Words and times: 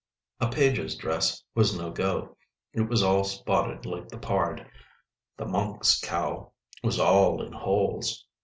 A 0.39 0.49
page's 0.49 0.95
dress 0.95 1.43
was 1.53 1.77
no 1.77 1.91
go: 1.91 2.35
it 2.73 2.89
was 2.89 3.03
all 3.03 3.23
spotted 3.23 3.85
like 3.85 4.09
the 4.09 4.17
pard. 4.17 4.65
The 5.37 5.45
monk"s 5.45 5.99
cowl 5.99 6.55
was 6.81 6.99
all 6.99 7.39
in 7.39 7.53
holes. 7.53 8.25